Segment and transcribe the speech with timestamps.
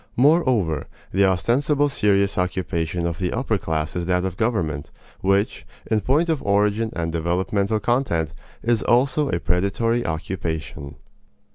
[0.17, 4.89] Moreover, the ostensible serious occupation of the upper class is that of government,
[5.19, 8.33] which, in point of origin and developmental content,
[8.63, 10.95] is also a predatory occupation.